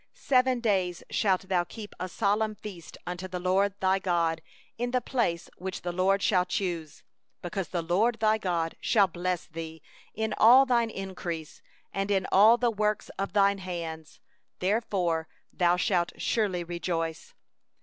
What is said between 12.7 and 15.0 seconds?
work of thy hands, and